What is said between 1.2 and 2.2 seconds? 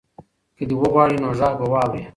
نو غږ به واوري.